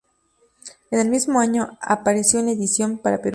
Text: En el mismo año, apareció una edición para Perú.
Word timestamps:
En 0.89 0.99
el 0.99 1.09
mismo 1.09 1.39
año, 1.39 1.77
apareció 1.79 2.39
una 2.39 2.53
edición 2.53 2.97
para 2.97 3.19
Perú. 3.21 3.29